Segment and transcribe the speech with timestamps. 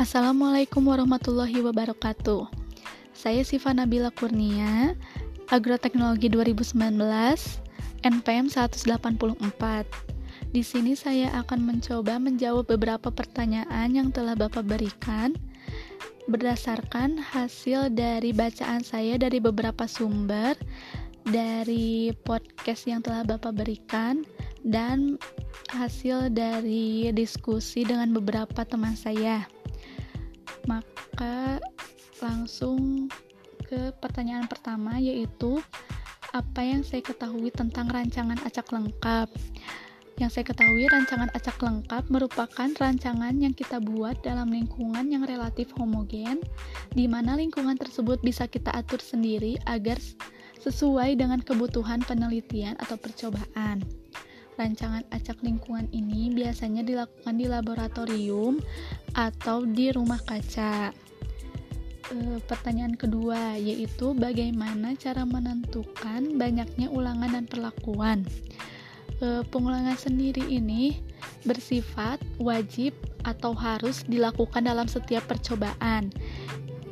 [0.00, 2.48] Assalamualaikum warahmatullahi wabarakatuh.
[3.12, 4.96] Saya Siva Nabila Kurnia,
[5.52, 6.72] Agroteknologi 2019,
[8.08, 8.96] NPM 184.
[10.56, 15.36] Di sini saya akan mencoba menjawab beberapa pertanyaan yang telah Bapak berikan
[16.32, 20.56] berdasarkan hasil dari bacaan saya dari beberapa sumber
[21.28, 24.24] dari podcast yang telah Bapak berikan
[24.64, 25.20] dan
[25.68, 29.44] hasil dari diskusi dengan beberapa teman saya
[30.70, 31.58] maka
[32.22, 33.10] langsung
[33.66, 35.58] ke pertanyaan pertama yaitu
[36.30, 39.26] apa yang saya ketahui tentang rancangan acak lengkap
[40.20, 45.72] yang saya ketahui, rancangan acak lengkap merupakan rancangan yang kita buat dalam lingkungan yang relatif
[45.80, 46.44] homogen,
[46.92, 49.96] di mana lingkungan tersebut bisa kita atur sendiri agar
[50.60, 53.80] sesuai dengan kebutuhan penelitian atau percobaan.
[54.60, 58.60] Rancangan acak lingkungan ini biasanya dilakukan di laboratorium
[59.16, 60.92] atau di rumah kaca.
[62.12, 68.28] E, pertanyaan kedua yaitu bagaimana cara menentukan banyaknya ulangan dan perlakuan.
[69.24, 71.00] E, pengulangan sendiri ini
[71.48, 72.92] bersifat wajib
[73.24, 76.12] atau harus dilakukan dalam setiap percobaan.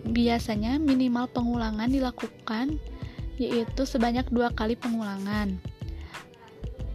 [0.09, 2.81] Biasanya minimal pengulangan dilakukan
[3.37, 5.61] yaitu sebanyak dua kali pengulangan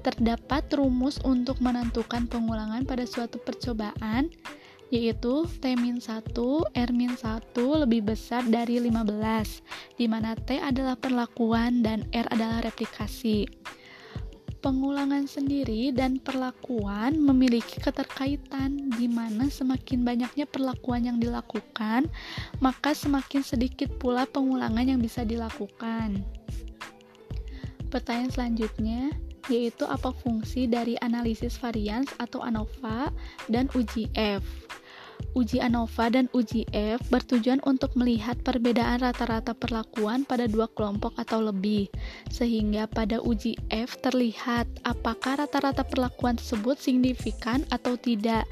[0.04, 4.28] terdapat rumus untuk menentukan pengulangan pada suatu percobaan
[4.94, 6.38] yaitu T-1,
[6.70, 13.50] R-1 lebih besar dari 15, di mana T adalah perlakuan dan R adalah replikasi.
[14.62, 22.06] Pengulangan sendiri dan perlakuan memiliki keterkaitan di mana semakin banyaknya perlakuan yang dilakukan,
[22.62, 26.22] maka semakin sedikit pula pengulangan yang bisa dilakukan.
[27.90, 29.10] Pertanyaan selanjutnya,
[29.52, 33.12] yaitu apa fungsi dari analisis varians atau ANOVA
[33.52, 34.44] dan uji F.
[35.34, 41.42] Uji ANOVA dan uji F bertujuan untuk melihat perbedaan rata-rata perlakuan pada dua kelompok atau
[41.42, 41.90] lebih,
[42.30, 48.46] sehingga pada uji F terlihat apakah rata-rata perlakuan tersebut signifikan atau tidak.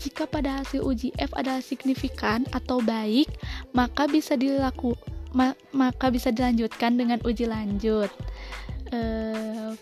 [0.00, 3.28] Jika pada hasil uji F adalah signifikan atau baik,
[3.76, 4.96] maka bisa dilaku
[5.32, 8.08] ma maka bisa dilanjutkan dengan uji lanjut.
[8.92, 9.72] Uh,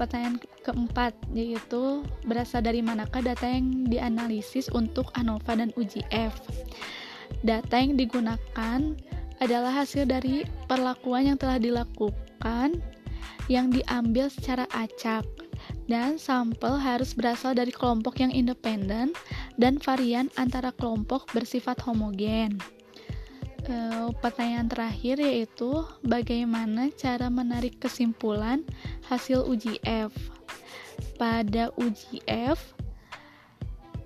[0.00, 6.40] pertanyaan keempat yaitu berasal dari manakah data yang dianalisis untuk ANOVA dan uji F.
[7.44, 8.80] Data yang digunakan
[9.44, 12.80] adalah hasil dari perlakuan yang telah dilakukan
[13.52, 15.28] yang diambil secara acak
[15.90, 19.12] dan sampel harus berasal dari kelompok yang independen
[19.60, 22.56] dan varian antara kelompok bersifat homogen.
[23.66, 23.76] E,
[24.24, 28.64] pertanyaan terakhir yaitu bagaimana cara menarik kesimpulan
[29.08, 30.12] hasil uji F.
[31.20, 32.72] Pada uji F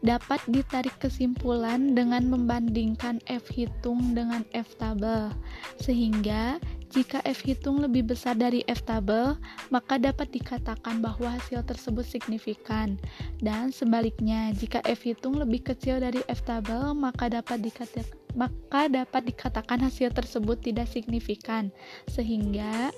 [0.04, 5.32] dapat ditarik kesimpulan dengan membandingkan F hitung dengan F tabel.
[5.81, 6.60] Sehingga
[6.94, 9.34] jika F hitung lebih besar dari F tabel,
[9.75, 12.94] maka dapat dikatakan bahwa hasil tersebut signifikan.
[13.43, 19.31] Dan sebaliknya, jika F hitung lebih kecil dari F tabel, maka dapat dikatakan maka dapat
[19.31, 21.71] dikatakan hasil tersebut tidak signifikan.
[22.10, 22.91] Sehingga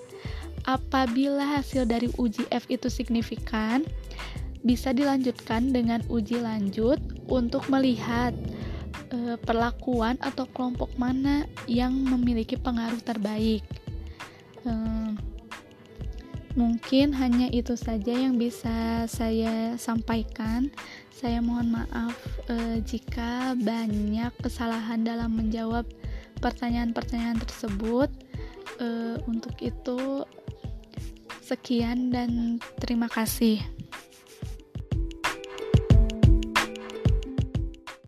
[0.65, 3.85] apabila hasil dari uji F itu signifikan,
[4.65, 8.33] bisa dilanjutkan dengan uji lanjut untuk melihat
[9.13, 13.63] e, perlakuan atau kelompok mana yang memiliki pengaruh terbaik.
[16.57, 20.73] Mungkin hanya itu saja yang bisa saya sampaikan.
[21.13, 22.17] Saya mohon maaf
[22.49, 25.85] eh, jika banyak kesalahan dalam menjawab
[26.41, 28.09] pertanyaan-pertanyaan tersebut.
[28.81, 30.25] Eh, untuk itu,
[31.45, 33.61] sekian dan terima kasih.